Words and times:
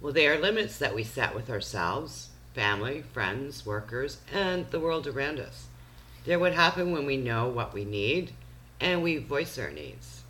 Well, 0.01 0.13
they 0.13 0.29
are 0.29 0.39
limits 0.39 0.79
that 0.79 0.95
we 0.95 1.05
set 1.05 1.35
with 1.35 1.49
ourselves, 1.49 2.29
family, 2.55 3.03
friends, 3.13 3.65
workers, 3.65 4.19
and 4.33 4.71
the 4.71 4.81
world 4.81 5.07
around 5.07 5.41
us. 5.41 5.67
They're 6.25 6.39
what 6.39 6.55
happen 6.55 6.93
when 6.93 7.07
we 7.07 7.17
know 7.17 7.49
what 7.49 7.73
we 7.73 7.85
need 7.85 8.33
and 8.81 9.03
we 9.03 9.17
voice 9.19 9.59
our 9.59 9.71
needs. 9.71 10.23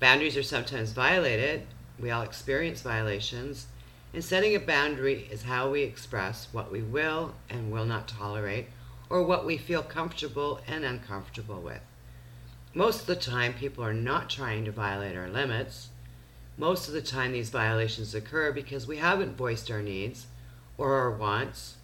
Boundaries 0.00 0.36
are 0.36 0.42
sometimes 0.42 0.92
violated. 0.92 1.62
We 1.98 2.10
all 2.10 2.22
experience 2.22 2.82
violations. 2.82 3.66
And 4.14 4.24
setting 4.24 4.54
a 4.54 4.60
boundary 4.60 5.28
is 5.30 5.42
how 5.42 5.70
we 5.70 5.82
express 5.82 6.48
what 6.52 6.72
we 6.72 6.80
will 6.80 7.34
and 7.50 7.70
will 7.70 7.84
not 7.84 8.08
tolerate 8.08 8.68
or 9.10 9.22
what 9.22 9.44
we 9.44 9.58
feel 9.58 9.82
comfortable 9.82 10.60
and 10.66 10.84
uncomfortable 10.84 11.60
with. 11.60 11.80
Most 12.74 13.00
of 13.00 13.06
the 13.06 13.16
time, 13.16 13.54
people 13.54 13.84
are 13.84 13.94
not 13.94 14.30
trying 14.30 14.64
to 14.64 14.72
violate 14.72 15.16
our 15.16 15.28
limits. 15.28 15.88
Most 16.58 16.88
of 16.88 16.94
the 16.94 17.00
time, 17.00 17.32
these 17.32 17.50
violations 17.50 18.14
occur 18.14 18.52
because 18.52 18.86
we 18.86 18.98
haven't 18.98 19.36
voiced 19.36 19.70
our 19.70 19.80
needs 19.80 20.26
or 20.76 20.94
our 20.94 21.10
wants 21.10 21.76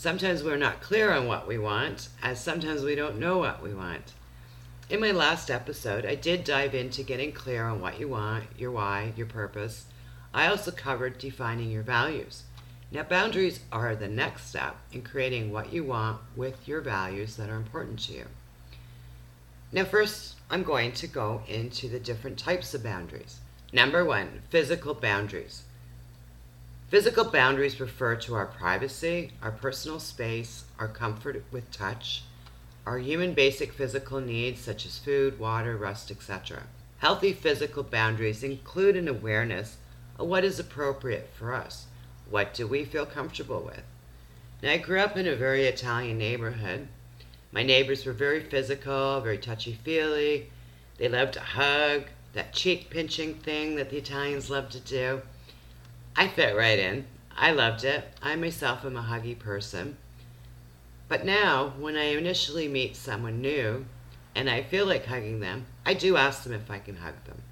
Sometimes 0.00 0.42
we're 0.42 0.56
not 0.56 0.80
clear 0.80 1.12
on 1.12 1.26
what 1.26 1.46
we 1.46 1.58
want, 1.58 2.08
as 2.22 2.42
sometimes 2.42 2.82
we 2.82 2.94
don't 2.94 3.18
know 3.18 3.36
what 3.36 3.62
we 3.62 3.74
want. 3.74 4.14
In 4.88 4.98
my 4.98 5.10
last 5.10 5.50
episode, 5.50 6.06
I 6.06 6.14
did 6.14 6.42
dive 6.42 6.74
into 6.74 7.02
getting 7.02 7.32
clear 7.32 7.66
on 7.66 7.82
what 7.82 8.00
you 8.00 8.08
want, 8.08 8.44
your 8.56 8.70
why, 8.70 9.12
your 9.14 9.26
purpose. 9.26 9.84
I 10.32 10.46
also 10.46 10.70
covered 10.70 11.18
defining 11.18 11.70
your 11.70 11.82
values. 11.82 12.44
Now, 12.90 13.02
boundaries 13.02 13.60
are 13.70 13.94
the 13.94 14.08
next 14.08 14.46
step 14.46 14.76
in 14.90 15.02
creating 15.02 15.52
what 15.52 15.70
you 15.70 15.84
want 15.84 16.22
with 16.34 16.66
your 16.66 16.80
values 16.80 17.36
that 17.36 17.50
are 17.50 17.56
important 17.56 17.98
to 18.06 18.14
you. 18.14 18.24
Now, 19.70 19.84
first, 19.84 20.36
I'm 20.50 20.62
going 20.62 20.92
to 20.92 21.08
go 21.08 21.42
into 21.46 21.90
the 21.90 22.00
different 22.00 22.38
types 22.38 22.72
of 22.72 22.82
boundaries. 22.82 23.40
Number 23.72 24.04
one, 24.04 24.42
physical 24.50 24.94
boundaries. 24.94 25.62
Physical 26.88 27.24
boundaries 27.24 27.78
refer 27.78 28.16
to 28.16 28.34
our 28.34 28.46
privacy, 28.46 29.30
our 29.40 29.52
personal 29.52 30.00
space, 30.00 30.64
our 30.76 30.88
comfort 30.88 31.44
with 31.52 31.70
touch, 31.70 32.24
our 32.84 32.98
human 32.98 33.32
basic 33.32 33.72
physical 33.72 34.20
needs 34.20 34.60
such 34.60 34.84
as 34.86 34.98
food, 34.98 35.38
water, 35.38 35.76
rest, 35.76 36.10
etc. 36.10 36.64
Healthy 36.98 37.32
physical 37.34 37.84
boundaries 37.84 38.42
include 38.42 38.96
an 38.96 39.06
awareness 39.06 39.76
of 40.18 40.26
what 40.26 40.44
is 40.44 40.58
appropriate 40.58 41.30
for 41.32 41.54
us. 41.54 41.86
What 42.28 42.52
do 42.52 42.66
we 42.66 42.84
feel 42.84 43.06
comfortable 43.06 43.60
with? 43.60 43.84
Now, 44.60 44.72
I 44.72 44.78
grew 44.78 44.98
up 44.98 45.16
in 45.16 45.28
a 45.28 45.36
very 45.36 45.66
Italian 45.66 46.18
neighborhood. 46.18 46.88
My 47.52 47.62
neighbors 47.62 48.04
were 48.04 48.12
very 48.12 48.40
physical, 48.40 49.20
very 49.20 49.38
touchy 49.38 49.78
feely. 49.84 50.50
They 50.98 51.08
loved 51.08 51.34
to 51.34 51.40
hug, 51.40 52.06
that 52.32 52.52
cheek 52.52 52.90
pinching 52.90 53.34
thing 53.34 53.76
that 53.76 53.90
the 53.90 53.98
Italians 53.98 54.50
love 54.50 54.68
to 54.70 54.80
do. 54.80 55.22
I 56.16 56.28
fit 56.28 56.56
right 56.56 56.78
in. 56.78 57.06
I 57.36 57.52
loved 57.52 57.84
it. 57.84 58.04
I 58.22 58.36
myself 58.36 58.84
am 58.84 58.96
a 58.96 59.02
huggy 59.02 59.38
person. 59.38 59.96
But 61.08 61.24
now, 61.24 61.72
when 61.78 61.96
I 61.96 62.14
initially 62.14 62.68
meet 62.68 62.94
someone 62.94 63.40
new 63.40 63.86
and 64.34 64.48
I 64.48 64.62
feel 64.62 64.86
like 64.86 65.06
hugging 65.06 65.40
them, 65.40 65.66
I 65.84 65.94
do 65.94 66.16
ask 66.16 66.44
them 66.44 66.52
if 66.52 66.70
I 66.70 66.78
can 66.78 66.96
hug 66.96 67.14
them. 67.24 67.42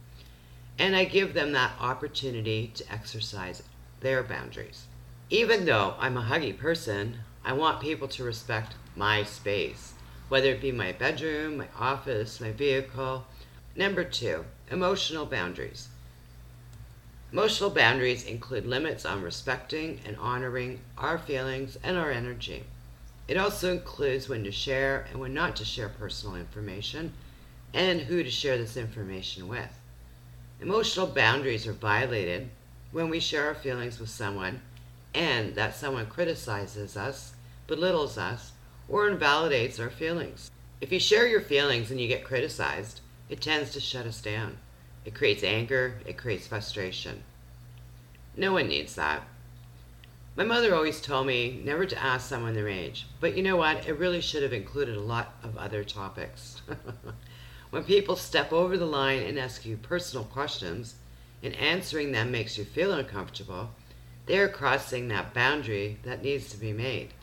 And 0.78 0.94
I 0.94 1.04
give 1.04 1.34
them 1.34 1.52
that 1.52 1.72
opportunity 1.80 2.70
to 2.74 2.92
exercise 2.92 3.62
their 4.00 4.22
boundaries. 4.22 4.86
Even 5.28 5.64
though 5.64 5.94
I'm 5.98 6.16
a 6.16 6.22
huggy 6.22 6.56
person, 6.56 7.18
I 7.44 7.52
want 7.52 7.80
people 7.80 8.06
to 8.08 8.24
respect 8.24 8.74
my 8.94 9.24
space, 9.24 9.94
whether 10.28 10.50
it 10.50 10.60
be 10.60 10.70
my 10.70 10.92
bedroom, 10.92 11.56
my 11.56 11.68
office, 11.76 12.40
my 12.40 12.52
vehicle. 12.52 13.26
Number 13.76 14.04
two, 14.04 14.44
emotional 14.70 15.26
boundaries. 15.26 15.88
Emotional 17.32 17.70
boundaries 17.70 18.24
include 18.24 18.66
limits 18.66 19.04
on 19.04 19.22
respecting 19.22 20.00
and 20.06 20.16
honoring 20.16 20.80
our 20.96 21.18
feelings 21.18 21.76
and 21.82 21.96
our 21.96 22.10
energy. 22.10 22.64
It 23.28 23.36
also 23.36 23.70
includes 23.70 24.28
when 24.28 24.44
to 24.44 24.50
share 24.50 25.06
and 25.10 25.20
when 25.20 25.34
not 25.34 25.54
to 25.56 25.64
share 25.64 25.90
personal 25.90 26.36
information 26.36 27.12
and 27.74 28.00
who 28.00 28.22
to 28.22 28.30
share 28.30 28.56
this 28.56 28.78
information 28.78 29.46
with. 29.46 29.78
Emotional 30.60 31.06
boundaries 31.06 31.66
are 31.66 31.74
violated 31.74 32.48
when 32.90 33.10
we 33.10 33.20
share 33.20 33.46
our 33.46 33.54
feelings 33.54 34.00
with 34.00 34.08
someone 34.08 34.62
and 35.14 35.54
that 35.54 35.76
someone 35.76 36.06
criticizes 36.06 36.96
us, 36.96 37.34
belittles 37.66 38.16
us, 38.16 38.52
or 38.88 39.08
invalidates 39.08 39.78
our 39.78 39.90
feelings. 39.90 40.50
If 40.80 40.90
you 40.92 40.98
share 40.98 41.26
your 41.26 41.42
feelings 41.42 41.90
and 41.90 42.00
you 42.00 42.08
get 42.08 42.24
criticized, 42.24 43.00
it 43.28 43.40
tends 43.40 43.72
to 43.72 43.80
shut 43.80 44.06
us 44.06 44.20
down. 44.20 44.58
It 45.04 45.14
creates 45.14 45.42
anger, 45.42 46.00
it 46.06 46.16
creates 46.16 46.46
frustration. 46.46 47.22
No 48.36 48.52
one 48.52 48.68
needs 48.68 48.94
that. 48.94 49.22
My 50.36 50.44
mother 50.44 50.74
always 50.74 51.00
told 51.00 51.26
me 51.26 51.60
never 51.64 51.84
to 51.84 52.00
ask 52.00 52.28
someone 52.28 52.54
their 52.54 52.68
age, 52.68 53.06
but 53.20 53.36
you 53.36 53.42
know 53.42 53.56
what? 53.56 53.88
It 53.88 53.98
really 53.98 54.20
should 54.20 54.42
have 54.44 54.52
included 54.52 54.96
a 54.96 55.00
lot 55.00 55.34
of 55.42 55.56
other 55.56 55.82
topics. 55.82 56.62
when 57.70 57.82
people 57.82 58.14
step 58.14 58.52
over 58.52 58.76
the 58.76 58.86
line 58.86 59.22
and 59.22 59.38
ask 59.38 59.66
you 59.66 59.76
personal 59.76 60.24
questions, 60.24 60.94
and 61.42 61.54
answering 61.56 62.12
them 62.12 62.30
makes 62.30 62.56
you 62.56 62.64
feel 62.64 62.92
uncomfortable, 62.92 63.70
they 64.26 64.38
are 64.38 64.48
crossing 64.48 65.08
that 65.08 65.34
boundary 65.34 65.98
that 66.04 66.22
needs 66.22 66.50
to 66.50 66.56
be 66.56 66.72
made. 66.72 67.14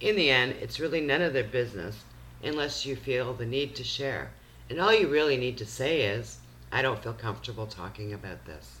In 0.00 0.16
the 0.16 0.30
end, 0.30 0.56
it's 0.60 0.80
really 0.80 1.00
none 1.00 1.22
of 1.22 1.32
their 1.32 1.44
business 1.44 2.02
unless 2.42 2.84
you 2.84 2.96
feel 2.96 3.32
the 3.32 3.46
need 3.46 3.74
to 3.76 3.84
share. 3.84 4.30
And 4.68 4.80
all 4.80 4.92
you 4.92 5.08
really 5.08 5.36
need 5.36 5.58
to 5.58 5.66
say 5.66 6.02
is, 6.02 6.38
I 6.72 6.82
don't 6.82 7.02
feel 7.02 7.12
comfortable 7.12 7.66
talking 7.66 8.12
about 8.12 8.44
this. 8.44 8.80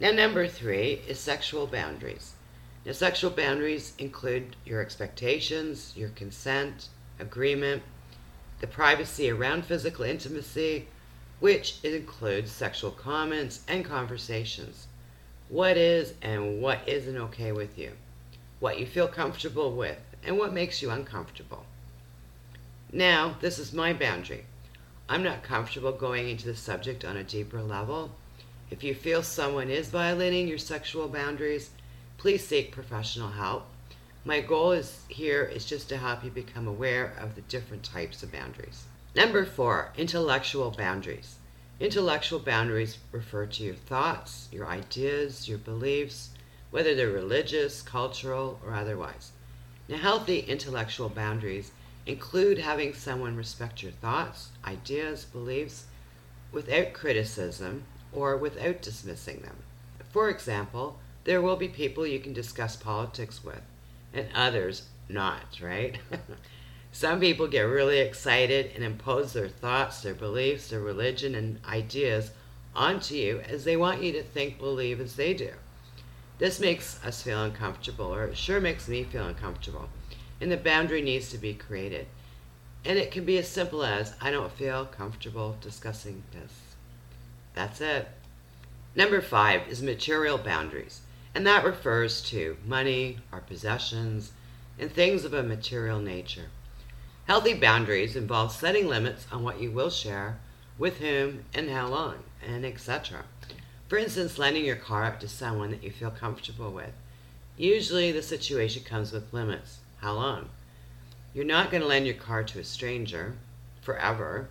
Now, 0.00 0.10
number 0.10 0.48
three 0.48 1.02
is 1.06 1.18
sexual 1.18 1.66
boundaries. 1.66 2.32
Now, 2.84 2.92
sexual 2.92 3.30
boundaries 3.30 3.92
include 3.98 4.56
your 4.64 4.80
expectations, 4.80 5.92
your 5.94 6.08
consent, 6.10 6.88
agreement, 7.18 7.82
the 8.60 8.66
privacy 8.66 9.30
around 9.30 9.64
physical 9.64 10.04
intimacy, 10.04 10.88
which 11.38 11.78
includes 11.84 12.50
sexual 12.50 12.90
comments 12.90 13.60
and 13.68 13.84
conversations. 13.84 14.88
What 15.48 15.76
is 15.76 16.14
and 16.22 16.60
what 16.60 16.80
isn't 16.86 17.16
okay 17.16 17.52
with 17.52 17.78
you, 17.78 17.92
what 18.58 18.78
you 18.78 18.86
feel 18.86 19.08
comfortable 19.08 19.72
with, 19.72 19.98
and 20.24 20.38
what 20.38 20.52
makes 20.52 20.82
you 20.82 20.90
uncomfortable. 20.90 21.64
Now, 22.92 23.36
this 23.40 23.58
is 23.58 23.72
my 23.72 23.92
boundary. 23.92 24.44
I'm 25.10 25.24
not 25.24 25.42
comfortable 25.42 25.90
going 25.90 26.28
into 26.28 26.46
the 26.46 26.54
subject 26.54 27.04
on 27.04 27.16
a 27.16 27.24
deeper 27.24 27.60
level. 27.60 28.12
If 28.70 28.84
you 28.84 28.94
feel 28.94 29.24
someone 29.24 29.68
is 29.68 29.88
violating 29.88 30.46
your 30.46 30.56
sexual 30.56 31.08
boundaries, 31.08 31.70
please 32.16 32.46
seek 32.46 32.70
professional 32.70 33.30
help. 33.30 33.66
My 34.24 34.40
goal 34.40 34.70
is 34.70 35.00
here 35.08 35.42
is 35.42 35.64
just 35.64 35.88
to 35.88 35.96
help 35.96 36.22
you 36.22 36.30
become 36.30 36.68
aware 36.68 37.12
of 37.18 37.34
the 37.34 37.40
different 37.40 37.82
types 37.82 38.22
of 38.22 38.30
boundaries. 38.30 38.84
Number 39.16 39.44
four, 39.44 39.90
intellectual 39.96 40.70
boundaries. 40.70 41.38
Intellectual 41.80 42.38
boundaries 42.38 42.98
refer 43.10 43.46
to 43.46 43.64
your 43.64 43.74
thoughts, 43.74 44.46
your 44.52 44.68
ideas, 44.68 45.48
your 45.48 45.58
beliefs, 45.58 46.30
whether 46.70 46.94
they're 46.94 47.10
religious, 47.10 47.82
cultural, 47.82 48.60
or 48.64 48.74
otherwise. 48.74 49.32
Now, 49.88 49.96
healthy 49.96 50.38
intellectual 50.38 51.08
boundaries 51.08 51.72
Include 52.10 52.58
having 52.58 52.92
someone 52.92 53.36
respect 53.36 53.84
your 53.84 53.92
thoughts, 53.92 54.48
ideas, 54.64 55.24
beliefs 55.24 55.84
without 56.50 56.92
criticism 56.92 57.84
or 58.12 58.36
without 58.36 58.82
dismissing 58.82 59.42
them. 59.42 59.58
For 60.10 60.28
example, 60.28 60.98
there 61.22 61.40
will 61.40 61.54
be 61.54 61.68
people 61.68 62.04
you 62.04 62.18
can 62.18 62.32
discuss 62.32 62.74
politics 62.74 63.44
with 63.44 63.62
and 64.12 64.26
others 64.34 64.88
not, 65.08 65.60
right? 65.62 66.00
Some 66.90 67.20
people 67.20 67.46
get 67.46 67.60
really 67.60 68.00
excited 68.00 68.72
and 68.74 68.82
impose 68.82 69.32
their 69.32 69.48
thoughts, 69.48 70.02
their 70.02 70.12
beliefs, 70.12 70.70
their 70.70 70.80
religion, 70.80 71.36
and 71.36 71.60
ideas 71.64 72.32
onto 72.74 73.14
you 73.14 73.38
as 73.42 73.62
they 73.62 73.76
want 73.76 74.02
you 74.02 74.10
to 74.14 74.24
think, 74.24 74.58
believe 74.58 75.00
as 75.00 75.14
they 75.14 75.32
do. 75.32 75.52
This 76.38 76.58
makes 76.58 76.98
us 77.04 77.22
feel 77.22 77.44
uncomfortable, 77.44 78.12
or 78.12 78.24
it 78.24 78.36
sure 78.36 78.60
makes 78.60 78.88
me 78.88 79.04
feel 79.04 79.28
uncomfortable 79.28 79.88
and 80.40 80.50
the 80.50 80.56
boundary 80.56 81.02
needs 81.02 81.30
to 81.30 81.38
be 81.38 81.54
created. 81.54 82.06
And 82.84 82.98
it 82.98 83.10
can 83.10 83.24
be 83.24 83.38
as 83.38 83.48
simple 83.48 83.84
as 83.84 84.14
I 84.20 84.30
don't 84.30 84.52
feel 84.52 84.86
comfortable 84.86 85.56
discussing 85.60 86.22
this. 86.32 86.52
That's 87.54 87.80
it. 87.80 88.08
Number 88.94 89.20
five 89.20 89.68
is 89.68 89.82
material 89.82 90.38
boundaries, 90.38 91.02
and 91.34 91.46
that 91.46 91.64
refers 91.64 92.22
to 92.30 92.56
money, 92.66 93.18
our 93.32 93.40
possessions, 93.40 94.32
and 94.78 94.90
things 94.90 95.24
of 95.24 95.34
a 95.34 95.42
material 95.42 96.00
nature. 96.00 96.46
Healthy 97.26 97.54
boundaries 97.54 98.16
involve 98.16 98.50
setting 98.50 98.88
limits 98.88 99.26
on 99.30 99.42
what 99.42 99.60
you 99.60 99.70
will 99.70 99.90
share, 99.90 100.38
with 100.78 100.98
whom, 100.98 101.44
and 101.52 101.68
how 101.70 101.86
long, 101.86 102.24
and 102.44 102.64
etc. 102.64 103.24
For 103.88 103.98
instance, 103.98 104.38
lending 104.38 104.64
your 104.64 104.76
car 104.76 105.04
out 105.04 105.20
to 105.20 105.28
someone 105.28 105.70
that 105.70 105.84
you 105.84 105.90
feel 105.90 106.10
comfortable 106.10 106.70
with. 106.70 106.92
Usually 107.56 108.10
the 108.10 108.22
situation 108.22 108.82
comes 108.84 109.12
with 109.12 109.32
limits. 109.34 109.79
How 110.00 110.14
long? 110.14 110.48
You're 111.34 111.44
not 111.44 111.70
going 111.70 111.82
to 111.82 111.88
lend 111.88 112.06
your 112.06 112.16
car 112.16 112.42
to 112.42 112.58
a 112.58 112.64
stranger 112.64 113.36
forever. 113.82 114.48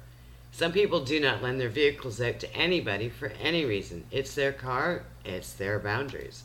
Some 0.51 0.72
people 0.72 1.04
do 1.04 1.19
not 1.19 1.42
lend 1.42 1.60
their 1.60 1.69
vehicles 1.69 2.22
out 2.22 2.40
to 2.40 2.56
anybody 2.56 3.10
for 3.10 3.31
any 3.42 3.66
reason. 3.66 4.06
It's 4.12 4.36
their 4.36 4.54
car, 4.54 5.04
it's 5.25 5.54
their 5.54 5.80
boundaries. 5.80 6.44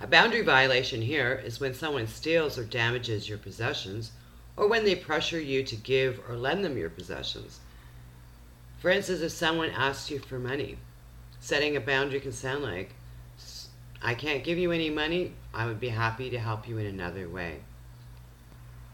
A 0.00 0.06
boundary 0.06 0.42
violation 0.42 1.00
here 1.00 1.40
is 1.44 1.60
when 1.60 1.72
someone 1.72 2.06
steals 2.06 2.58
or 2.58 2.64
damages 2.64 3.28
your 3.28 3.38
possessions, 3.38 4.12
or 4.56 4.68
when 4.68 4.84
they 4.84 4.94
pressure 4.94 5.40
you 5.40 5.62
to 5.64 5.76
give 5.76 6.20
or 6.28 6.36
lend 6.36 6.64
them 6.64 6.76
your 6.76 6.90
possessions. 6.90 7.60
For 8.78 8.90
instance, 8.90 9.22
if 9.22 9.32
someone 9.32 9.70
asks 9.70 10.10
you 10.10 10.18
for 10.18 10.38
money, 10.38 10.76
setting 11.40 11.74
a 11.74 11.80
boundary 11.80 12.20
can 12.20 12.32
sound 12.32 12.62
like, 12.62 12.94
I 14.02 14.14
can't 14.14 14.44
give 14.44 14.58
you 14.58 14.72
any 14.72 14.90
money, 14.90 15.32
I 15.54 15.64
would 15.66 15.80
be 15.80 15.88
happy 15.88 16.28
to 16.28 16.38
help 16.38 16.68
you 16.68 16.76
in 16.76 16.86
another 16.86 17.28
way. 17.28 17.60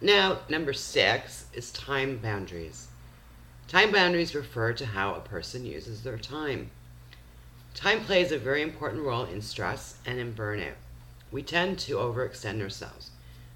Now, 0.03 0.39
number 0.49 0.73
six 0.73 1.45
is 1.53 1.71
time 1.71 2.17
boundaries. 2.19 2.89
Time 3.69 3.93
boundaries 3.93 4.35
refer 4.35 4.73
to 4.73 4.87
how 4.87 5.15
a 5.15 5.21
person 5.21 5.67
uses 5.67 6.03
their 6.03 6.17
time. 6.17 6.71
Time 7.75 8.01
plays 8.05 8.33
a 8.33 8.39
very 8.39 8.63
important 8.63 9.05
role 9.05 9.25
in 9.25 9.43
stress 9.43 9.99
and 10.07 10.19
in 10.19 10.33
burnout. 10.33 10.77
We 11.31 11.43
tend 11.43 11.79
to 11.81 11.97
overextend 11.97 12.63
ourselves. 12.63 13.11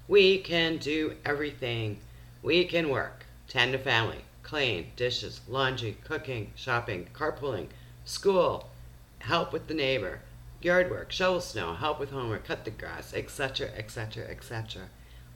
We 0.07 0.37
can 0.37 0.77
do 0.77 1.15
everything. 1.25 1.97
We 2.43 2.65
can 2.65 2.89
work, 2.89 3.25
tend 3.47 3.71
to 3.71 3.79
family, 3.79 4.23
clean, 4.43 4.91
dishes, 4.95 5.41
laundry, 5.47 5.97
cooking, 6.03 6.53
shopping, 6.55 7.09
carpooling, 7.11 7.69
school, 8.05 8.69
help 9.17 9.51
with 9.51 9.67
the 9.67 9.73
neighbor, 9.73 10.21
yard 10.61 10.91
work, 10.91 11.11
shovel 11.11 11.41
snow, 11.41 11.73
help 11.73 11.99
with 11.99 12.11
homework, 12.11 12.45
cut 12.45 12.65
the 12.65 12.71
grass, 12.71 13.15
etc., 13.15 13.69
etc., 13.75 14.25
etc. 14.29 14.83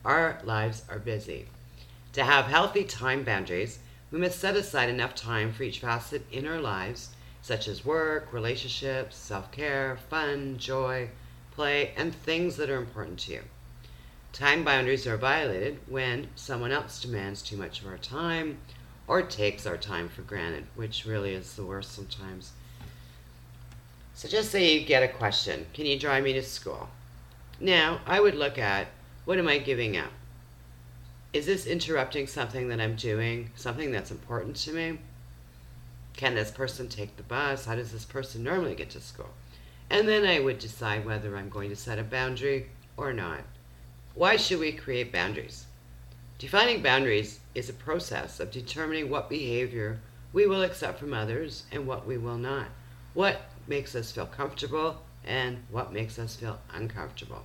Our 0.04 0.40
lives 0.44 0.82
are 0.88 0.98
busy. 0.98 1.46
To 2.14 2.24
have 2.24 2.46
healthy 2.46 2.84
time 2.84 3.22
boundaries, 3.22 3.80
we 4.10 4.18
must 4.18 4.38
set 4.40 4.56
aside 4.56 4.88
enough 4.88 5.14
time 5.14 5.52
for 5.52 5.62
each 5.62 5.80
facet 5.80 6.24
in 6.32 6.46
our 6.46 6.60
lives, 6.60 7.10
such 7.42 7.68
as 7.68 7.84
work, 7.84 8.32
relationships, 8.32 9.16
self 9.16 9.52
care, 9.52 9.98
fun, 10.08 10.56
joy, 10.58 11.10
play, 11.52 11.92
and 11.96 12.14
things 12.14 12.56
that 12.56 12.70
are 12.70 12.78
important 12.78 13.18
to 13.20 13.32
you. 13.32 13.42
Time 14.32 14.64
boundaries 14.64 15.06
are 15.06 15.16
violated 15.16 15.78
when 15.86 16.28
someone 16.34 16.72
else 16.72 17.00
demands 17.00 17.42
too 17.42 17.56
much 17.56 17.80
of 17.80 17.86
our 17.86 17.98
time 17.98 18.58
or 19.06 19.22
takes 19.22 19.66
our 19.66 19.76
time 19.76 20.08
for 20.08 20.22
granted, 20.22 20.64
which 20.76 21.04
really 21.04 21.34
is 21.34 21.54
the 21.54 21.64
worst 21.64 21.92
sometimes. 21.92 22.52
So 24.14 24.28
just 24.28 24.50
say 24.50 24.78
you 24.78 24.86
get 24.86 25.02
a 25.02 25.08
question 25.08 25.66
Can 25.74 25.84
you 25.84 25.98
drive 25.98 26.24
me 26.24 26.32
to 26.32 26.42
school? 26.42 26.88
Now, 27.60 28.00
I 28.06 28.20
would 28.20 28.34
look 28.34 28.56
at 28.56 28.86
what 29.30 29.38
am 29.38 29.46
I 29.46 29.58
giving 29.58 29.96
up? 29.96 30.10
is 31.32 31.46
this 31.46 31.64
interrupting 31.64 32.26
something 32.26 32.68
that 32.68 32.80
I'm 32.80 32.96
doing, 32.96 33.52
something 33.54 33.92
that's 33.92 34.10
important 34.10 34.56
to 34.56 34.72
me? 34.72 34.98
Can 36.14 36.34
this 36.34 36.50
person 36.50 36.88
take 36.88 37.16
the 37.16 37.22
bus? 37.22 37.64
How 37.64 37.76
does 37.76 37.92
this 37.92 38.04
person 38.04 38.42
normally 38.42 38.74
get 38.74 38.90
to 38.90 39.00
school? 39.00 39.30
And 39.88 40.08
then 40.08 40.26
I 40.26 40.40
would 40.40 40.58
decide 40.58 41.06
whether 41.06 41.36
I'm 41.36 41.48
going 41.48 41.70
to 41.70 41.76
set 41.76 42.00
a 42.00 42.02
boundary 42.02 42.70
or 42.96 43.12
not. 43.12 43.42
Why 44.16 44.34
should 44.34 44.58
we 44.58 44.72
create 44.72 45.12
boundaries? 45.12 45.66
Defining 46.40 46.82
boundaries 46.82 47.38
is 47.54 47.68
a 47.68 47.74
process 47.74 48.40
of 48.40 48.50
determining 48.50 49.10
what 49.10 49.30
behavior 49.30 50.00
we 50.32 50.48
will 50.48 50.64
accept 50.64 50.98
from 50.98 51.14
others 51.14 51.66
and 51.70 51.86
what 51.86 52.04
we 52.04 52.18
will 52.18 52.36
not. 52.36 52.66
What 53.14 53.42
makes 53.68 53.94
us 53.94 54.10
feel 54.10 54.26
comfortable 54.26 55.02
and 55.24 55.58
what 55.70 55.92
makes 55.92 56.18
us 56.18 56.34
feel 56.34 56.58
uncomfortable. 56.74 57.44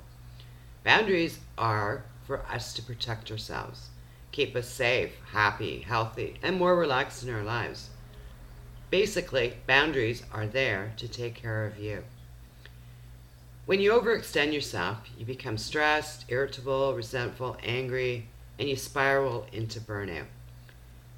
Boundaries 0.86 1.40
are 1.58 2.04
for 2.28 2.46
us 2.46 2.72
to 2.74 2.84
protect 2.84 3.32
ourselves, 3.32 3.90
keep 4.32 4.56
us 4.56 4.70
safe, 4.70 5.14
happy, 5.32 5.80
healthy, 5.80 6.38
and 6.44 6.58
more 6.58 6.78
relaxed 6.78 7.24
in 7.24 7.34
our 7.34 7.44
lives. 7.44 7.90
Basically, 8.92 9.56
boundaries 9.66 10.22
are 10.32 10.46
there 10.46 10.94
to 10.98 11.08
take 11.08 11.34
care 11.34 11.66
of 11.66 11.80
you. 11.80 12.04
When 13.66 13.80
you 13.80 13.94
overextend 13.94 14.54
yourself, 14.54 15.00
you 15.18 15.26
become 15.26 15.58
stressed, 15.58 16.26
irritable, 16.28 16.94
resentful, 16.94 17.58
angry, 17.64 18.28
and 18.60 18.70
you 18.70 18.76
spiral 18.76 19.48
into 19.52 19.80
burnout. 19.80 20.28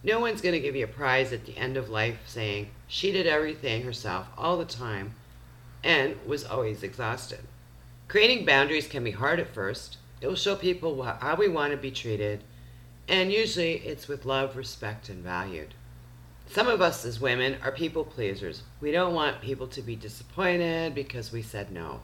No 0.02 0.22
one's 0.22 0.40
going 0.40 0.54
to 0.54 0.62
give 0.62 0.78
you 0.78 0.86
a 0.86 0.88
prize 0.88 1.34
at 1.34 1.46
the 1.46 1.58
end 1.58 1.75
of 1.75 1.90
life 1.90 2.20
saying 2.25 2.70
she 2.88 3.12
did 3.12 3.28
everything 3.28 3.84
herself 3.84 4.28
all 4.38 4.56
the 4.56 4.63
time 4.63 5.16
and 5.84 6.16
was 6.25 6.46
always 6.46 6.84
exhausted. 6.84 7.42
Creating 8.07 8.45
boundaries 8.45 8.88
can 8.88 9.04
be 9.04 9.12
hard 9.12 9.39
at 9.39 9.54
first, 9.54 9.98
it 10.21 10.27
will 10.27 10.36
show 10.36 10.56
people 10.56 11.04
how 11.04 11.36
we 11.36 11.48
want 11.48 11.71
to 11.71 11.77
be 11.77 11.92
treated, 11.92 12.44
and 13.07 13.31
usually 13.31 13.75
it's 13.80 14.07
with 14.07 14.25
love, 14.25 14.56
respect, 14.56 15.09
and 15.09 15.24
valued. 15.24 15.74
Some 16.50 16.68
of 16.68 16.81
us 16.81 17.04
as 17.04 17.19
women 17.19 17.57
are 17.62 17.71
people 17.71 18.06
pleasers. 18.06 18.63
We 18.80 18.92
don't 18.92 19.13
want 19.13 19.42
people 19.42 19.68
to 19.68 19.81
be 19.81 19.98
disappointed 19.98 20.95
because 20.95 21.31
we 21.31 21.42
said 21.42 21.71
no. 21.71 22.01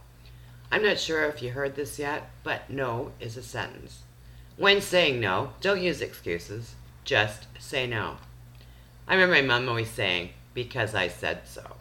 I'm 0.69 0.83
not 0.83 0.99
sure 0.99 1.23
if 1.25 1.41
you 1.41 1.51
heard 1.51 1.75
this 1.75 1.97
yet, 1.97 2.29
but 2.43 2.69
no 2.69 3.11
is 3.19 3.37
a 3.37 3.43
sentence. 3.43 4.01
When 4.57 4.81
saying 4.81 5.19
no, 5.19 5.53
don't 5.61 5.81
use 5.81 6.01
excuses. 6.01 6.75
Just 7.05 7.47
say 7.59 7.87
no. 7.87 8.17
I 9.07 9.15
remember 9.15 9.35
my 9.35 9.41
mom 9.41 9.69
always 9.69 9.89
saying, 9.89 10.31
because 10.53 10.93
I 10.93 11.07
said 11.07 11.47
so. 11.47 11.77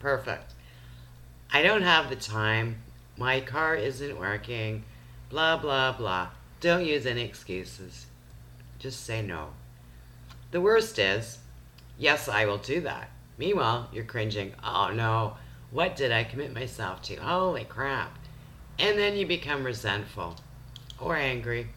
Perfect. 0.00 0.54
I 1.52 1.62
don't 1.62 1.82
have 1.82 2.10
the 2.10 2.16
time. 2.16 2.82
My 3.16 3.40
car 3.40 3.74
isn't 3.74 4.18
working. 4.18 4.84
Blah, 5.30 5.56
blah, 5.56 5.92
blah. 5.92 6.28
Don't 6.60 6.84
use 6.84 7.06
any 7.06 7.22
excuses. 7.22 8.06
Just 8.78 9.04
say 9.04 9.22
no. 9.22 9.48
The 10.50 10.60
worst 10.60 10.98
is, 10.98 11.38
yes, 11.98 12.28
I 12.28 12.44
will 12.46 12.58
do 12.58 12.80
that. 12.82 13.10
Meanwhile, 13.38 13.88
you're 13.92 14.04
cringing, 14.04 14.54
oh 14.62 14.90
no, 14.92 15.36
what 15.70 15.96
did 15.96 16.12
I 16.12 16.24
commit 16.24 16.54
myself 16.54 17.02
to? 17.02 17.16
Holy 17.16 17.64
crap. 17.64 18.18
And 18.78 18.98
then 18.98 19.16
you 19.16 19.26
become 19.26 19.64
resentful 19.64 20.36
or 21.00 21.16
angry. 21.16 21.68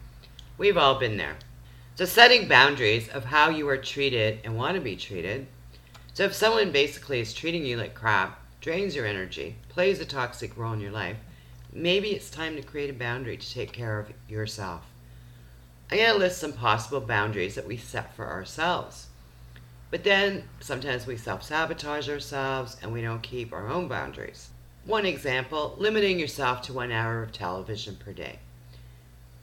We've 0.58 0.78
all 0.78 1.00
been 1.00 1.18
there. 1.18 1.38
So, 1.96 2.06
setting 2.06 2.48
boundaries 2.48 3.10
of 3.10 3.26
how 3.26 3.50
you 3.50 3.68
are 3.68 3.78
treated 3.78 4.40
and 4.44 4.56
want 4.56 4.76
to 4.76 4.82
be 4.82 4.96
treated. 4.96 5.48
So, 6.14 6.24
if 6.24 6.34
someone 6.34 6.72
basically 6.72 7.20
is 7.20 7.34
treating 7.34 7.66
you 7.66 7.78
like 7.78 7.94
crap, 7.94 8.40
drains 8.62 8.96
your 8.96 9.06
energy, 9.06 9.56
plays 9.68 10.00
a 10.00 10.06
toxic 10.06 10.56
role 10.58 10.74
in 10.74 10.80
your 10.80 10.92
life, 10.92 11.18
maybe 11.72 12.10
it's 12.10 12.30
time 12.30 12.56
to 12.56 12.62
create 12.62 12.90
a 12.90 12.94
boundary 12.94 13.38
to 13.38 13.54
take 13.54 13.72
care 13.72 14.00
of 14.00 14.12
yourself. 14.28 14.84
I'm 15.92 15.98
going 15.98 16.12
to 16.12 16.18
list 16.18 16.40
some 16.40 16.54
possible 16.54 17.02
boundaries 17.02 17.56
that 17.56 17.68
we 17.68 17.78
set 17.78 18.16
for 18.16 18.28
ourselves. 18.28 19.08
But 19.92 20.04
then 20.04 20.44
sometimes 20.60 21.08
we 21.08 21.18
self 21.18 21.44
sabotage 21.44 22.10
ourselves 22.10 22.78
and 22.82 22.94
we 22.94 23.02
don't 23.02 23.24
keep 23.24 23.52
our 23.52 23.68
own 23.68 23.88
boundaries. 23.88 24.50
One 24.86 25.06
example 25.06 25.76
limiting 25.78 26.20
yourself 26.20 26.62
to 26.64 26.74
one 26.74 26.92
hour 26.92 27.24
of 27.24 27.32
television 27.32 27.96
per 27.96 28.14
day. 28.14 28.40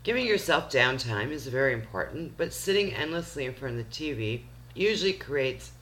Giving 0.04 0.25
yourself 0.25 0.71
downtime 0.71 1.33
is 1.33 1.49
very 1.49 1.73
important, 1.73 2.37
but 2.37 2.52
sitting 2.52 2.95
endlessly 2.95 3.45
in 3.45 3.54
front 3.54 3.80
of 3.80 3.90
the 3.90 3.92
TV 3.92 4.42
usually 4.73 5.12
creates 5.12 5.73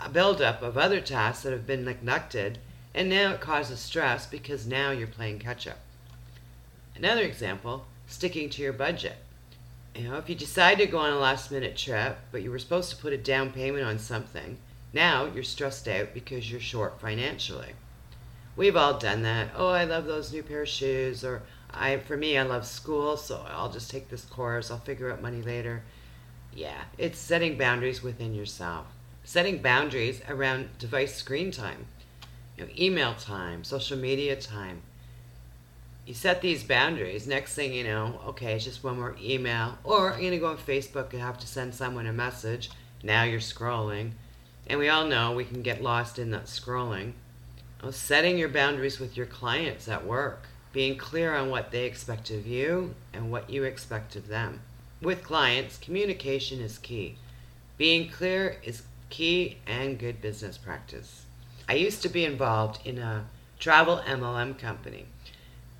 a 0.00 0.08
buildup 0.08 0.62
of 0.62 0.78
other 0.78 1.00
tasks 1.00 1.42
that 1.42 1.52
have 1.52 1.66
been 1.66 1.84
neglected, 1.84 2.58
and 2.94 3.10
now 3.10 3.32
it 3.32 3.40
causes 3.40 3.78
stress 3.78 4.26
because 4.26 4.66
now 4.66 4.92
you're 4.92 5.06
playing 5.06 5.38
catch 5.38 5.66
up. 5.66 5.78
Another 6.96 7.22
example, 7.22 7.86
sticking 8.06 8.48
to 8.50 8.62
your 8.62 8.72
budget. 8.72 9.16
You 9.94 10.08
know, 10.08 10.16
if 10.16 10.28
you 10.28 10.34
decide 10.34 10.78
to 10.78 10.86
go 10.86 10.98
on 10.98 11.12
a 11.12 11.18
last 11.18 11.50
minute 11.50 11.76
trip, 11.76 12.18
but 12.32 12.42
you 12.42 12.50
were 12.50 12.58
supposed 12.58 12.90
to 12.90 12.96
put 12.96 13.12
a 13.12 13.18
down 13.18 13.50
payment 13.50 13.84
on 13.84 13.98
something, 13.98 14.58
now 14.92 15.26
you're 15.26 15.42
stressed 15.42 15.88
out 15.88 16.14
because 16.14 16.50
you're 16.50 16.60
short 16.60 17.00
financially. 17.00 17.72
We've 18.56 18.76
all 18.76 18.98
done 18.98 19.22
that. 19.22 19.50
Oh, 19.54 19.68
I 19.68 19.84
love 19.84 20.06
those 20.06 20.32
new 20.32 20.42
pair 20.42 20.62
of 20.62 20.68
shoes, 20.68 21.22
or 21.22 21.42
I, 21.70 21.98
for 21.98 22.16
me, 22.16 22.38
I 22.38 22.42
love 22.42 22.66
school, 22.66 23.16
so 23.18 23.44
I'll 23.50 23.70
just 23.70 23.90
take 23.90 24.08
this 24.08 24.24
course. 24.24 24.70
I'll 24.70 24.78
figure 24.78 25.12
out 25.12 25.20
money 25.20 25.42
later. 25.42 25.82
Yeah, 26.54 26.84
it's 26.96 27.18
setting 27.18 27.58
boundaries 27.58 28.02
within 28.02 28.34
yourself. 28.34 28.86
Setting 29.24 29.58
boundaries 29.58 30.22
around 30.28 30.78
device 30.78 31.14
screen 31.14 31.50
time, 31.50 31.86
you 32.56 32.64
know, 32.64 32.70
email 32.78 33.14
time, 33.14 33.64
social 33.64 33.98
media 33.98 34.36
time, 34.36 34.80
you 36.06 36.14
set 36.14 36.40
these 36.40 36.62
boundaries. 36.62 37.26
Next 37.26 37.54
thing 37.54 37.72
you 37.72 37.82
know, 37.82 38.20
okay, 38.28 38.54
it's 38.54 38.64
just 38.64 38.84
one 38.84 38.96
more 38.96 39.16
email. 39.20 39.76
Or 39.82 40.12
I'm 40.12 40.20
going 40.20 40.30
to 40.30 40.38
go 40.38 40.46
on 40.46 40.56
Facebook 40.56 41.12
and 41.12 41.20
have 41.20 41.38
to 41.40 41.48
send 41.48 41.74
someone 41.74 42.06
a 42.06 42.12
message. 42.12 42.70
Now 43.02 43.24
you're 43.24 43.40
scrolling. 43.40 44.12
And 44.68 44.78
we 44.78 44.88
all 44.88 45.06
know 45.06 45.32
we 45.32 45.44
can 45.44 45.62
get 45.62 45.82
lost 45.82 46.18
in 46.18 46.30
that 46.30 46.44
scrolling. 46.44 47.12
Well, 47.82 47.92
setting 47.92 48.38
your 48.38 48.48
boundaries 48.48 49.00
with 49.00 49.16
your 49.16 49.26
clients 49.26 49.88
at 49.88 50.06
work, 50.06 50.46
being 50.72 50.96
clear 50.96 51.34
on 51.34 51.50
what 51.50 51.72
they 51.72 51.84
expect 51.84 52.30
of 52.30 52.46
you 52.46 52.94
and 53.12 53.30
what 53.30 53.50
you 53.50 53.64
expect 53.64 54.16
of 54.16 54.28
them. 54.28 54.62
With 55.02 55.24
clients, 55.24 55.76
communication 55.76 56.60
is 56.60 56.78
key. 56.78 57.16
Being 57.76 58.08
clear 58.08 58.56
is 58.62 58.82
key 59.10 59.58
and 59.66 59.98
good 59.98 60.22
business 60.22 60.56
practice. 60.56 61.26
I 61.68 61.74
used 61.74 62.00
to 62.02 62.08
be 62.08 62.24
involved 62.24 62.86
in 62.86 62.98
a 62.98 63.26
travel 63.58 64.00
MLM 64.06 64.58
company, 64.58 65.06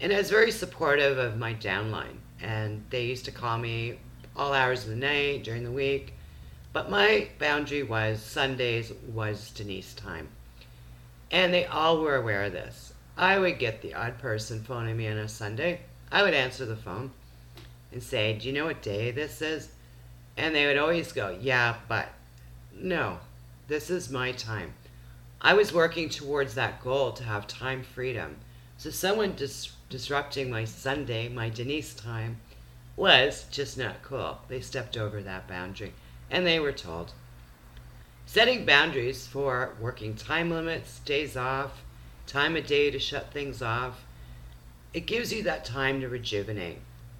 and 0.00 0.12
I 0.12 0.18
was 0.18 0.30
very 0.30 0.50
supportive 0.50 1.18
of 1.18 1.38
my 1.38 1.54
downline. 1.54 2.18
And 2.40 2.84
they 2.90 3.04
used 3.06 3.24
to 3.26 3.30
call 3.30 3.58
me 3.58 3.98
all 4.36 4.52
hours 4.52 4.84
of 4.84 4.90
the 4.90 4.96
night 4.96 5.44
during 5.44 5.64
the 5.64 5.70
week. 5.70 6.12
But 6.72 6.90
my 6.90 7.28
boundary 7.38 7.82
was 7.82 8.20
Sundays 8.20 8.92
was 9.12 9.50
Denise 9.50 9.94
time. 9.94 10.28
And 11.30 11.52
they 11.52 11.64
all 11.64 12.02
were 12.02 12.16
aware 12.16 12.44
of 12.44 12.52
this. 12.52 12.92
I 13.16 13.38
would 13.38 13.58
get 13.58 13.80
the 13.80 13.94
odd 13.94 14.18
person 14.18 14.62
phoning 14.62 14.96
me 14.96 15.08
on 15.08 15.16
a 15.16 15.28
Sunday. 15.28 15.80
I 16.12 16.22
would 16.22 16.34
answer 16.34 16.66
the 16.66 16.76
phone 16.76 17.12
and 17.90 18.02
say, 18.02 18.34
Do 18.34 18.46
you 18.46 18.52
know 18.52 18.66
what 18.66 18.82
day 18.82 19.10
this 19.10 19.40
is? 19.40 19.70
And 20.36 20.54
they 20.54 20.66
would 20.66 20.76
always 20.76 21.12
go, 21.12 21.36
Yeah, 21.40 21.76
but 21.88 22.08
no, 22.74 23.18
this 23.68 23.88
is 23.88 24.10
my 24.10 24.32
time. 24.32 24.74
I 25.40 25.54
was 25.54 25.72
working 25.72 26.10
towards 26.10 26.54
that 26.54 26.82
goal 26.82 27.12
to 27.12 27.24
have 27.24 27.46
time 27.46 27.82
freedom. 27.82 28.36
So 28.78 28.90
someone 28.90 29.34
dis- 29.34 29.72
disrupting 29.88 30.50
my 30.50 30.64
Sunday, 30.64 31.28
my 31.28 31.48
Denise 31.48 31.94
time, 31.94 32.40
was 32.94 33.46
just 33.50 33.78
not 33.78 34.02
cool. 34.02 34.38
They 34.48 34.60
stepped 34.60 34.96
over 34.96 35.22
that 35.22 35.48
boundary 35.48 35.92
and 36.30 36.46
they 36.46 36.58
were 36.58 36.72
told. 36.72 37.12
Setting 38.26 38.66
boundaries 38.66 39.26
for 39.26 39.74
working 39.80 40.14
time 40.14 40.50
limits, 40.50 40.98
days 41.00 41.36
off, 41.36 41.82
time 42.26 42.56
of 42.56 42.66
day 42.66 42.90
to 42.90 42.98
shut 42.98 43.32
things 43.32 43.62
off, 43.62 44.04
it 44.92 45.06
gives 45.06 45.32
you 45.32 45.42
that 45.44 45.64
time 45.64 46.00
to 46.00 46.08
rejuvenate. 46.08 46.78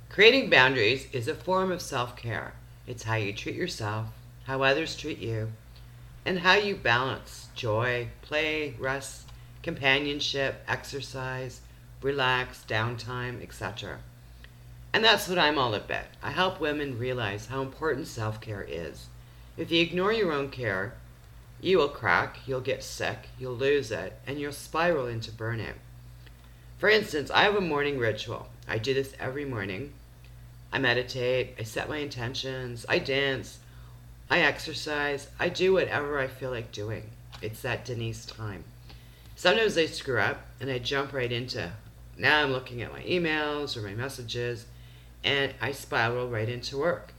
Creating 0.09 0.51
boundaries 0.51 1.07
is 1.13 1.29
a 1.29 1.35
form 1.35 1.71
of 1.71 1.83
self 1.83 2.17
care. 2.17 2.55
It's 2.87 3.05
how 3.05 3.17
you 3.17 3.33
treat 3.33 3.55
yourself, 3.55 4.07
how 4.45 4.63
others 4.63 4.97
treat 4.97 5.19
you, 5.19 5.53
and 6.25 6.41
how 6.41 6.55
you 6.55 6.77
balance 6.77 7.49
joy, 7.55 8.09
play, 8.23 8.75
rest, 8.79 9.29
companionship, 9.67 10.63
exercise, 10.69 11.61
relax, 12.01 12.65
downtime, 12.69 13.43
etc. 13.43 13.99
And 14.93 15.03
that's 15.03 15.29
what 15.29 15.41
I'm 15.41 15.59
all 15.59 15.75
about. 15.75 16.05
I 16.23 16.31
help 16.31 16.61
women 16.61 16.97
realize 16.97 17.47
how 17.47 17.63
important 17.63 18.07
self 18.07 18.41
care 18.41 18.63
is. 18.63 19.07
If 19.57 19.73
you 19.73 19.83
ignore 19.83 20.13
your 20.13 20.31
own 20.31 20.51
care, 20.51 20.95
you 21.61 21.79
will 21.79 21.89
crack, 21.89 22.39
you'll 22.47 22.61
get 22.61 22.85
sick, 22.85 23.29
you'll 23.41 23.57
lose 23.57 23.91
it, 23.91 24.13
and 24.25 24.39
you'll 24.39 24.53
spiral 24.53 25.09
into 25.09 25.33
burnout. 25.33 25.81
For 26.79 26.89
instance, 26.89 27.29
I 27.33 27.43
have 27.43 27.57
a 27.57 27.61
morning 27.61 27.99
ritual. 27.99 28.47
I 28.69 28.79
do 28.79 28.95
this 28.95 29.15
every 29.19 29.45
morning. 29.45 29.95
I 30.73 30.79
meditate, 30.79 31.57
I 31.59 31.65
set 31.65 31.89
my 31.89 31.97
intentions, 31.97 32.87
I 32.89 33.01
dance, 33.01 33.59
I 34.31 34.43
exercise, 34.43 35.27
I 35.41 35.49
do 35.49 35.73
whatever 35.73 36.21
I 36.21 36.29
feel 36.29 36.53
like 36.53 36.71
doing. 36.71 37.11
It's 37.43 37.63
that 37.63 37.85
Denise 37.85 38.27
time. 38.27 38.63
Sometimes 39.39 39.77
I 39.77 39.85
screw 39.85 40.19
up 40.19 40.47
and 40.61 40.71
I 40.71 40.79
jump 40.79 41.13
right 41.13 41.31
into 41.31 41.71
now 42.17 42.43
I'm 42.43 42.53
looking 42.53 42.81
at 42.81 42.91
my 42.91 43.03
emails 43.03 43.77
or 43.77 43.83
my 43.83 43.93
messages 43.93 44.65
and 45.23 45.53
I 45.61 45.73
spiral 45.73 46.29
right 46.29 46.49
into 46.49 46.79
work. 46.79 47.13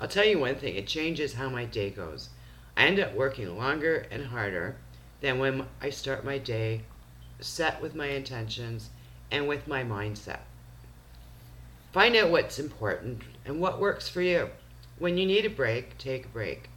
I'll 0.00 0.08
tell 0.08 0.24
you 0.24 0.40
one 0.40 0.56
thing, 0.56 0.74
it 0.74 0.88
changes 0.88 1.34
how 1.34 1.48
my 1.48 1.64
day 1.64 1.90
goes. 1.90 2.30
I 2.76 2.86
end 2.86 2.98
up 2.98 3.14
working 3.14 3.56
longer 3.56 4.06
and 4.10 4.26
harder 4.26 4.78
than 5.20 5.38
when 5.38 5.66
I 5.80 5.90
start 5.90 6.24
my 6.24 6.38
day 6.38 6.82
set 7.38 7.80
with 7.80 7.94
my 7.94 8.06
intentions 8.06 8.90
and 9.30 9.46
with 9.46 9.68
my 9.68 9.84
mindset. 9.84 10.40
Find 11.92 12.16
out 12.16 12.30
what's 12.30 12.58
important 12.58 13.22
and 13.44 13.60
what 13.60 13.80
works 13.80 14.08
for 14.08 14.22
you. 14.22 14.50
When 14.98 15.16
you 15.16 15.24
need 15.26 15.44
a 15.44 15.50
break, 15.50 15.98
take 15.98 16.24
a 16.24 16.28
break. 16.28 16.68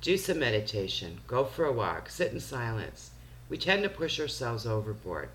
Do 0.00 0.18
some 0.18 0.40
meditation, 0.40 1.20
go 1.28 1.44
for 1.44 1.64
a 1.64 1.72
walk, 1.72 2.10
sit 2.10 2.32
in 2.32 2.40
silence. 2.40 3.10
We 3.48 3.58
tend 3.58 3.82
to 3.84 3.88
push 3.88 4.18
ourselves 4.18 4.66
overboard. 4.66 5.28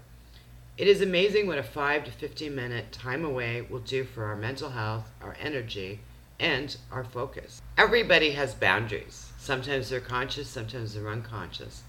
It 0.77 0.87
is 0.87 1.01
amazing 1.01 1.47
what 1.47 1.57
a 1.57 1.63
5 1.63 2.05
to 2.05 2.11
15 2.11 2.53
minute 2.53 2.91
time 2.91 3.23
away 3.23 3.61
will 3.61 3.79
do 3.79 4.03
for 4.03 4.25
our 4.25 4.35
mental 4.35 4.71
health, 4.71 5.09
our 5.21 5.35
energy, 5.39 5.99
and 6.39 6.75
our 6.91 7.03
focus. 7.03 7.61
Everybody 7.77 8.31
has 8.31 8.53
boundaries. 8.53 9.31
Sometimes 9.37 9.89
they're 9.89 9.99
conscious, 9.99 10.49
sometimes 10.49 10.93
they're 10.93 11.07
unconscious. 11.07 11.83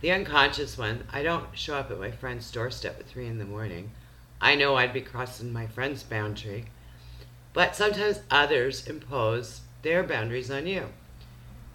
The 0.00 0.12
unconscious 0.12 0.78
one, 0.78 1.04
I 1.12 1.22
don't 1.22 1.46
show 1.56 1.76
up 1.76 1.90
at 1.90 1.98
my 1.98 2.10
friend's 2.10 2.50
doorstep 2.50 3.00
at 3.00 3.06
3 3.06 3.26
in 3.26 3.38
the 3.38 3.44
morning. 3.44 3.90
I 4.40 4.54
know 4.54 4.76
I'd 4.76 4.92
be 4.92 5.00
crossing 5.00 5.52
my 5.52 5.66
friend's 5.66 6.02
boundary. 6.02 6.66
But 7.52 7.74
sometimes 7.74 8.20
others 8.30 8.86
impose 8.86 9.62
their 9.82 10.02
boundaries 10.02 10.50
on 10.50 10.66
you. 10.66 10.86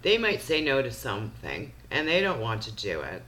They 0.02 0.18
might 0.18 0.42
say 0.42 0.62
no 0.62 0.82
to 0.82 0.92
something 0.92 1.74
and 1.92 2.08
they 2.08 2.22
don't 2.22 2.40
want 2.40 2.62
to 2.64 2.72
do 2.72 3.02
it, 3.02 3.24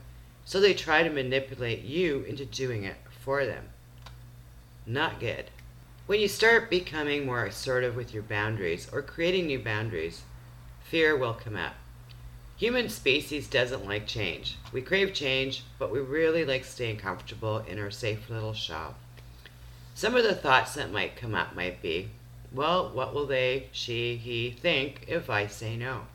so 0.48 0.58
they 0.60 0.72
try 0.72 1.02
to 1.02 1.10
manipulate 1.10 1.82
you 1.82 2.22
into 2.22 2.42
doing 2.46 2.84
it 2.84 2.96
for 3.20 3.44
them. 3.44 3.68
Not 4.86 5.20
good. 5.20 5.50
When 6.06 6.20
you 6.20 6.26
start 6.26 6.70
becoming 6.70 7.26
more 7.26 7.44
assertive 7.44 7.94
with 7.94 8.14
your 8.14 8.22
boundaries 8.22 8.88
or 8.90 9.02
creating 9.02 9.46
new 9.46 9.58
boundaries, 9.58 10.22
fear 10.82 11.14
will 11.14 11.34
come 11.34 11.54
up. 11.54 11.74
Human 12.56 12.88
species 12.88 13.46
doesn't 13.46 13.84
like 13.84 14.06
change. 14.06 14.56
We 14.72 14.80
crave 14.80 15.12
change, 15.12 15.64
but 15.78 15.92
we 15.92 15.98
really 16.00 16.46
like 16.46 16.64
staying 16.64 16.96
comfortable 16.96 17.58
in 17.58 17.78
our 17.78 17.90
safe 17.90 18.30
little 18.30 18.54
shell. 18.54 18.94
Some 19.94 20.16
of 20.16 20.24
the 20.24 20.34
thoughts 20.34 20.72
that 20.76 20.90
might 20.90 21.14
come 21.14 21.34
up 21.34 21.54
might 21.54 21.82
be, 21.82 22.08
well, 22.54 22.88
what 22.88 23.12
will 23.14 23.26
they, 23.26 23.68
she, 23.70 24.16
he 24.16 24.50
think 24.50 25.04
if 25.08 25.28
I 25.28 25.46
say 25.46 25.76
no? 25.76 26.06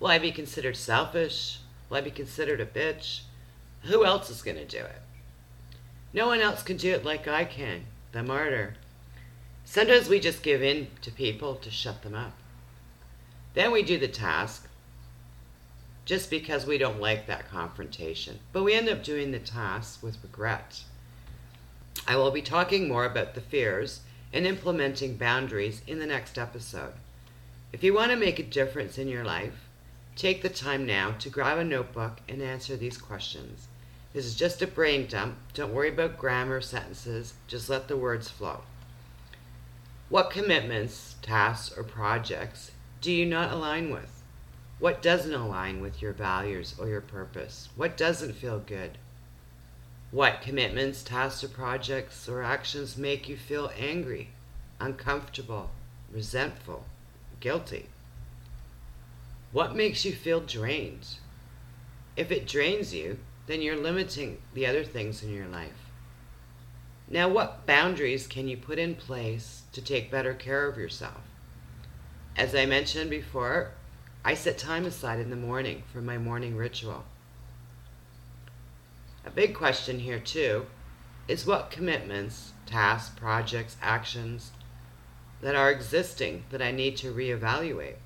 Will 0.00 0.08
I 0.08 0.18
be 0.18 0.32
considered 0.32 0.76
selfish? 0.76 1.60
Will 1.88 1.98
I 1.98 2.00
be 2.00 2.10
considered 2.10 2.60
a 2.60 2.66
bitch? 2.66 3.20
Who 3.84 4.04
else 4.04 4.30
is 4.30 4.42
going 4.42 4.56
to 4.56 4.64
do 4.64 4.78
it? 4.78 5.02
No 6.12 6.26
one 6.26 6.40
else 6.40 6.62
can 6.62 6.76
do 6.76 6.92
it 6.92 7.04
like 7.04 7.28
I 7.28 7.44
can, 7.44 7.84
the 8.12 8.22
martyr. 8.22 8.74
Sometimes 9.64 10.08
we 10.08 10.20
just 10.20 10.42
give 10.42 10.62
in 10.62 10.88
to 11.02 11.10
people 11.10 11.56
to 11.56 11.70
shut 11.70 12.02
them 12.02 12.14
up. 12.14 12.34
Then 13.54 13.72
we 13.72 13.82
do 13.82 13.98
the 13.98 14.08
task 14.08 14.68
just 16.04 16.30
because 16.30 16.66
we 16.66 16.78
don't 16.78 17.00
like 17.00 17.26
that 17.26 17.50
confrontation. 17.50 18.38
But 18.52 18.62
we 18.62 18.74
end 18.74 18.88
up 18.88 19.02
doing 19.02 19.32
the 19.32 19.38
task 19.38 20.02
with 20.02 20.22
regret. 20.22 20.84
I 22.06 22.16
will 22.16 22.30
be 22.30 22.42
talking 22.42 22.88
more 22.88 23.04
about 23.04 23.34
the 23.34 23.40
fears 23.40 24.00
and 24.32 24.46
implementing 24.46 25.16
boundaries 25.16 25.82
in 25.86 25.98
the 25.98 26.06
next 26.06 26.38
episode. 26.38 26.92
If 27.72 27.82
you 27.82 27.94
want 27.94 28.10
to 28.10 28.16
make 28.16 28.38
a 28.38 28.44
difference 28.44 28.98
in 28.98 29.08
your 29.08 29.24
life, 29.24 29.68
take 30.16 30.42
the 30.42 30.48
time 30.48 30.86
now 30.86 31.12
to 31.18 31.30
grab 31.30 31.58
a 31.58 31.64
notebook 31.64 32.20
and 32.28 32.42
answer 32.42 32.76
these 32.76 32.98
questions. 32.98 33.68
This 34.14 34.26
is 34.26 34.36
just 34.36 34.62
a 34.62 34.68
brain 34.68 35.08
dump. 35.08 35.38
Don't 35.54 35.74
worry 35.74 35.88
about 35.88 36.18
grammar, 36.18 36.60
sentences. 36.60 37.34
Just 37.48 37.68
let 37.68 37.88
the 37.88 37.96
words 37.96 38.30
flow. 38.30 38.60
What 40.08 40.30
commitments, 40.30 41.16
tasks, 41.20 41.76
or 41.76 41.82
projects 41.82 42.70
do 43.00 43.10
you 43.10 43.26
not 43.26 43.52
align 43.52 43.90
with? 43.90 44.22
What 44.78 45.02
doesn't 45.02 45.34
align 45.34 45.80
with 45.80 46.00
your 46.00 46.12
values 46.12 46.76
or 46.78 46.86
your 46.86 47.00
purpose? 47.00 47.70
What 47.74 47.96
doesn't 47.96 48.36
feel 48.36 48.60
good? 48.60 48.98
What 50.12 50.42
commitments, 50.42 51.02
tasks, 51.02 51.42
or 51.42 51.48
projects 51.48 52.28
or 52.28 52.44
actions 52.44 52.96
make 52.96 53.28
you 53.28 53.36
feel 53.36 53.72
angry, 53.76 54.30
uncomfortable, 54.78 55.70
resentful, 56.12 56.84
guilty? 57.40 57.86
What 59.50 59.74
makes 59.74 60.04
you 60.04 60.12
feel 60.12 60.40
drained? 60.40 61.16
If 62.16 62.30
it 62.30 62.46
drains 62.46 62.94
you, 62.94 63.18
then 63.46 63.60
you're 63.60 63.76
limiting 63.76 64.38
the 64.54 64.66
other 64.66 64.84
things 64.84 65.22
in 65.22 65.32
your 65.32 65.46
life. 65.46 65.90
Now, 67.08 67.28
what 67.28 67.66
boundaries 67.66 68.26
can 68.26 68.48
you 68.48 68.56
put 68.56 68.78
in 68.78 68.94
place 68.94 69.62
to 69.72 69.82
take 69.82 70.10
better 70.10 70.34
care 70.34 70.66
of 70.66 70.78
yourself? 70.78 71.20
As 72.36 72.54
I 72.54 72.66
mentioned 72.66 73.10
before, 73.10 73.72
I 74.24 74.34
set 74.34 74.56
time 74.56 74.86
aside 74.86 75.20
in 75.20 75.30
the 75.30 75.36
morning 75.36 75.82
for 75.92 76.00
my 76.00 76.16
morning 76.16 76.56
ritual. 76.56 77.04
A 79.26 79.30
big 79.30 79.54
question 79.54 80.00
here, 80.00 80.18
too, 80.18 80.66
is 81.28 81.46
what 81.46 81.70
commitments, 81.70 82.52
tasks, 82.66 83.18
projects, 83.18 83.76
actions 83.82 84.50
that 85.42 85.54
are 85.54 85.70
existing 85.70 86.44
that 86.50 86.62
I 86.62 86.70
need 86.70 86.96
to 86.98 87.12
reevaluate. 87.12 87.96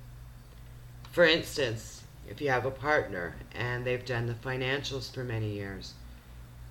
For 1.11 1.23
instance, 1.23 2.03
if 2.29 2.39
you 2.39 2.49
have 2.49 2.65
a 2.65 2.71
partner 2.71 3.35
and 3.53 3.83
they've 3.83 4.05
done 4.05 4.27
the 4.27 4.33
financials 4.33 5.11
for 5.11 5.23
many 5.23 5.49
years 5.49 5.93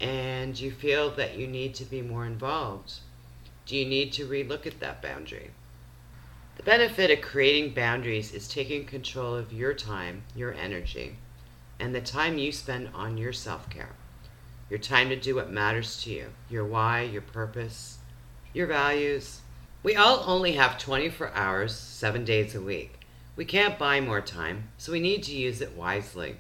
and 0.01 0.59
you 0.59 0.71
feel 0.71 1.11
that 1.11 1.37
you 1.37 1.47
need 1.49 1.75
to 1.75 1.85
be 1.85 2.01
more 2.01 2.25
involved, 2.25 3.01
do 3.67 3.77
you 3.77 3.85
need 3.85 4.13
to 4.13 4.27
relook 4.27 4.67
at 4.67 4.79
that 4.81 5.03
boundary? 5.03 5.51
The 6.57 6.63
benefit 6.63 7.11
of 7.11 7.21
creating 7.21 7.75
boundaries 7.75 8.33
is 8.33 8.49
taking 8.49 8.85
control 8.85 9.35
of 9.35 9.53
your 9.53 9.75
time, 9.75 10.23
your 10.35 10.55
energy, 10.55 11.17
and 11.79 11.95
the 11.95 12.01
time 12.01 12.39
you 12.39 12.53
spend 12.53 12.91
on 12.95 13.19
your 13.19 13.33
self 13.33 13.69
care. 13.69 13.95
Your 14.71 14.79
time 14.79 15.09
to 15.09 15.17
do 15.17 15.35
what 15.35 15.51
matters 15.51 16.03
to 16.03 16.11
you, 16.11 16.27
your 16.51 16.65
why, 16.65 17.03
your 17.03 17.23
purpose, 17.23 17.99
your 18.53 18.67
values. 18.67 19.41
We 19.83 19.97
all 19.97 20.23
only 20.27 20.53
have 20.53 20.79
24 20.79 21.33
hours, 21.35 21.75
seven 21.75 22.25
days 22.25 22.55
a 22.55 22.61
week. 22.61 22.98
We 23.39 23.45
can't 23.45 23.79
buy 23.79 24.01
more 24.01 24.21
time, 24.21 24.71
so 24.79 24.91
we 24.91 24.99
need 24.99 25.23
to 25.23 25.33
use 25.33 25.61
it 25.61 25.77
wisely. 25.77 26.39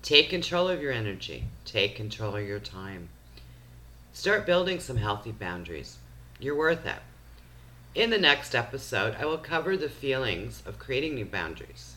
Take 0.00 0.30
control 0.30 0.70
of 0.70 0.80
your 0.80 0.90
energy. 0.90 1.44
Take 1.66 1.96
control 1.96 2.34
of 2.36 2.48
your 2.48 2.60
time. 2.60 3.10
Start 4.14 4.46
building 4.46 4.80
some 4.80 4.96
healthy 4.96 5.32
boundaries. 5.32 5.98
You're 6.40 6.56
worth 6.56 6.86
it. 6.86 7.02
In 7.94 8.08
the 8.08 8.16
next 8.16 8.54
episode, 8.54 9.14
I 9.20 9.26
will 9.26 9.36
cover 9.36 9.76
the 9.76 9.90
feelings 9.90 10.62
of 10.64 10.78
creating 10.78 11.14
new 11.14 11.26
boundaries. 11.26 11.96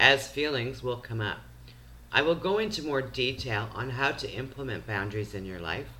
As 0.00 0.26
feelings 0.26 0.82
will 0.82 0.96
come 0.96 1.20
up, 1.20 1.38
I 2.10 2.22
will 2.22 2.34
go 2.34 2.58
into 2.58 2.82
more 2.82 3.02
detail 3.02 3.68
on 3.72 3.90
how 3.90 4.10
to 4.10 4.32
implement 4.32 4.84
boundaries 4.84 5.32
in 5.32 5.46
your 5.46 5.60
life 5.60 5.90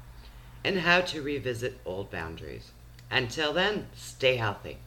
and 0.65 0.81
how 0.81 1.03
to 1.03 1.23
revisit 1.23 1.79
old 1.87 2.11
boundaries. 2.11 2.73
Until 3.13 3.53
then, 3.53 3.87
stay 3.95 4.39
healthy. 4.39 4.79